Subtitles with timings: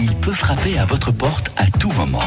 [0.00, 2.22] Il peut frapper à votre porte à tout moment.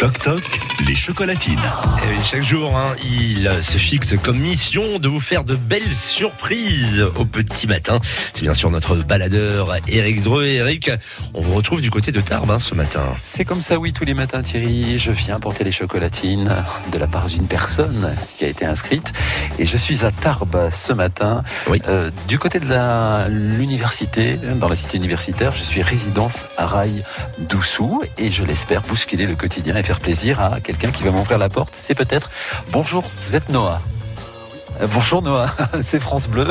[0.00, 1.60] Toc toc, les chocolatines.
[2.10, 7.04] Et chaque jour, hein, il se fixe comme mission de vous faire de belles surprises
[7.16, 8.00] au petit matin.
[8.32, 10.46] C'est bien sûr notre baladeur Eric Dreux.
[10.46, 10.90] Eric,
[11.34, 13.02] on vous retrouve du côté de Tarbes hein, ce matin.
[13.22, 14.98] C'est comme ça, oui, tous les matins, Thierry.
[14.98, 16.50] Je viens porter les chocolatines
[16.90, 19.12] de la part d'une personne qui a été inscrite.
[19.58, 21.82] Et je suis à Tarbes ce matin, Oui.
[21.88, 25.52] euh, du côté de l'université, dans la cité universitaire.
[25.54, 27.04] Je suis résidence à Rail
[27.38, 31.36] d'Oussou et je l'espère bousculer le quotidien et faire plaisir à quelqu'un qui va m'ouvrir
[31.36, 31.74] la porte.
[31.74, 32.30] C'est peut-être
[32.70, 33.80] bonjour, vous êtes Noah.
[34.80, 35.50] Euh, Bonjour Noah,
[35.80, 36.46] c'est France Bleu.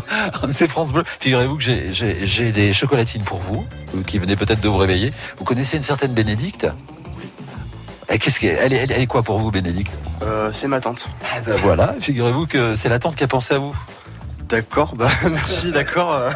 [0.50, 1.02] c'est France Bleu.
[1.18, 3.66] Figurez-vous que j'ai- des chocolatines pour vous,
[3.96, 5.12] euh, qui venaient peut-être de vous réveiller.
[5.38, 6.68] Vous connaissez une certaine Bénédicte?
[8.08, 9.92] Et Qu'est-ce qu'elle elle, est- elle est quoi pour vous, Bénédicte?
[10.22, 11.08] Euh, c'est ma tante.
[11.24, 13.74] Ah ben Voilà, figurez-vous que c'est la tante qui a pensé à vous.
[14.48, 16.12] D'accord, bah merci, d'accord.
[16.14, 16.30] euh.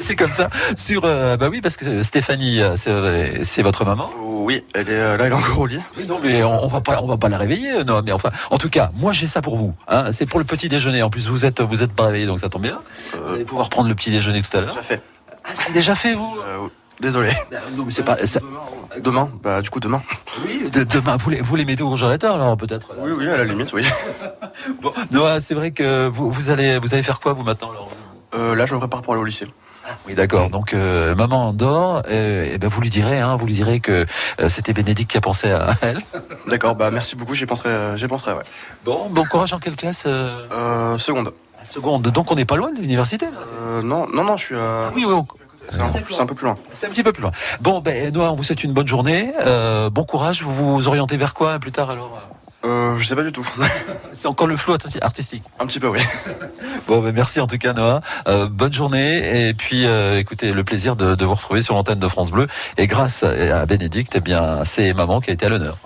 [0.00, 0.48] C'est comme ça.
[0.76, 4.10] Sur, euh, bah oui, parce que Stéphanie, euh, c'est c'est votre maman.
[4.18, 5.80] Oui, elle est là, elle est encore au lit.
[5.96, 8.00] Oui, non, mais on, on va pas, on va pas la réveiller, non.
[8.04, 9.74] Mais enfin, en tout cas, moi j'ai ça pour vous.
[9.88, 10.12] Hein.
[10.12, 11.02] C'est pour le petit déjeuner.
[11.02, 12.78] En plus, vous êtes, vous êtes pas réveillé, donc ça tombe bien.
[13.12, 14.70] Vous allez pouvoir prendre le petit déjeuner tout à l'heure.
[14.74, 15.02] déjà fait.
[15.44, 16.38] Ah, c'est déjà fait, vous?
[16.46, 16.68] Euh,
[17.00, 17.30] désolé.
[17.76, 18.16] Non, mais c'est pas.
[19.02, 20.02] Demain, bah du coup demain.
[20.44, 22.92] Oui, de- demain, vous les, vous les mettez au congélateur, alors peut-être.
[22.98, 23.86] Oui, oui, à la limite, oui.
[24.82, 24.92] Bon,
[25.40, 27.90] c'est vrai que vous, vous allez, vous allez faire quoi vous maintenant alors?
[28.34, 29.46] Euh, là, je me prépare pour aller au lycée.
[30.06, 30.50] Oui, d'accord.
[30.50, 32.02] Donc, euh, maman dort.
[32.10, 34.04] euh, et ben, vous lui direz, hein, vous lui direz que
[34.40, 36.00] euh, c'était Bénédicte qui a pensé à elle.
[36.46, 38.42] D'accord, bah merci beaucoup, j'y penserai, j'y penserai, ouais.
[38.84, 40.06] Bon, bon courage en quelle classe
[40.98, 41.32] seconde.
[41.62, 42.02] Seconde.
[42.08, 43.26] Donc, on n'est pas loin de l'université.
[43.82, 44.90] non, non, non, je suis à...
[44.94, 45.12] Oui, oui.
[45.14, 45.26] on-
[45.70, 45.86] C'est un,
[46.22, 46.56] un peu plus loin.
[46.72, 47.32] C'est un petit peu plus loin.
[47.60, 49.32] Bon, ben, Noah, on vous souhaite une bonne journée.
[49.46, 50.42] Euh, bon courage.
[50.42, 52.20] Vous vous orientez vers quoi plus tard alors
[52.64, 53.46] Euh, je sais pas du tout.
[54.12, 55.42] C'est encore le flou arti- artistique.
[55.60, 56.00] un petit peu, oui.
[56.88, 58.00] Bon, ben, merci en tout cas, Noah.
[58.28, 59.48] Euh, bonne journée.
[59.48, 62.46] Et puis, euh, écoutez, le plaisir de, de vous retrouver sur l'antenne de France Bleu.
[62.78, 65.76] Et grâce à Bénédicte, eh bien, c'est maman qui a été à l'honneur.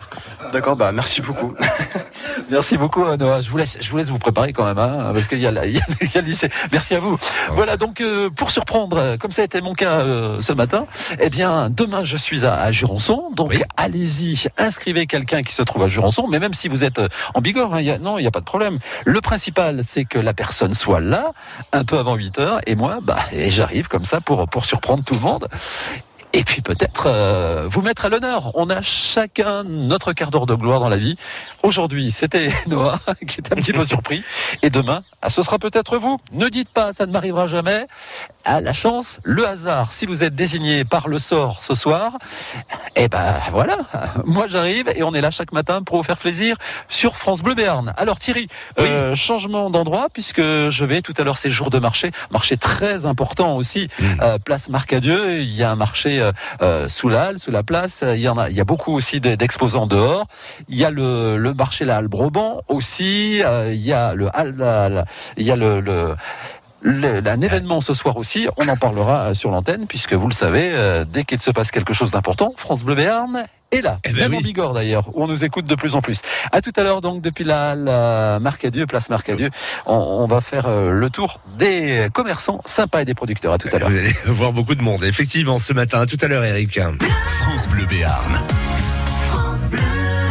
[0.52, 1.54] D'accord, bah merci beaucoup.
[2.52, 3.40] Merci beaucoup, Noah.
[3.40, 5.50] Je vous laisse, je vous laisse vous préparer quand même, hein, parce qu'il y, a
[5.50, 6.50] la- il y a il y a le lycée.
[6.70, 7.18] Merci à vous.
[7.50, 10.86] Voilà, donc euh, pour surprendre, euh, comme ça a été mon cas euh, ce matin,
[11.18, 13.62] eh bien demain je suis à, à Jurançon, donc Oui.
[13.78, 17.00] allez-y, inscrivez quelqu'un qui se trouve à Jurançon, mais même si vous êtes
[17.34, 18.78] en Bigorre, hein, il y a- non, il n'y a pas de problème.
[19.06, 21.32] Le principal, c'est que la personne soit là,
[21.72, 25.02] un peu avant 8 heures, et moi, bah, et j'arrive comme ça pour pour surprendre
[25.04, 25.48] tout le monde.
[26.34, 28.52] Et puis peut-être euh, vous mettre à l'honneur.
[28.54, 31.16] On a chacun notre quart d'heure de gloire dans la vie.
[31.62, 34.24] Aujourd'hui, c'était Noah qui était un petit peu surpris.
[34.62, 36.18] Et demain, ah, ce sera peut-être vous.
[36.32, 37.86] Ne dites pas, ça ne m'arrivera jamais.
[38.44, 42.10] À la chance, le hasard, si vous êtes désigné par le sort ce soir,
[42.96, 43.76] eh ben voilà,
[44.24, 46.56] moi j'arrive et on est là chaque matin pour vous faire plaisir
[46.88, 47.92] sur France Bleu Béarn.
[47.96, 48.48] Alors Thierry,
[48.78, 48.84] Oui.
[48.88, 53.06] euh, changement d'endroit puisque je vais tout à l'heure, c'est jour de marché, marché très
[53.06, 54.04] important aussi, Mm.
[54.22, 56.32] euh, place Marcadieu, il y a un marché euh,
[56.62, 58.92] euh, sous la halle, sous la place, il y en a, il y a beaucoup
[58.92, 60.26] aussi de- d'exposants dehors,
[60.68, 64.28] il y a le, le marché la halle Broban aussi, euh, il y a le
[65.36, 66.16] il y a le-
[66.84, 70.70] un événement ce soir aussi, on en parlera euh, sur l'antenne, puisque vous le savez,
[70.72, 74.18] euh, dès qu'il se passe quelque chose d'important, France Bleu Béarn est là, Eh ben
[74.22, 74.36] même oui.
[74.38, 76.20] en Bigorre d'ailleurs, où on nous écoute de plus en plus.
[76.50, 79.50] À tout à l'heure donc depuis la, la Marcadieu, place Marcadieu,
[79.86, 83.52] on, on va faire euh, le tour des commerçants sympas et des producteurs.
[83.54, 83.88] À tout à l'heure.
[83.88, 86.00] Vous allez voir beaucoup de monde, effectivement, ce matin.
[86.00, 86.78] À tout à l'heure, Eric.
[87.42, 88.38] France Bleu Béarn.
[89.30, 89.80] France Bleu.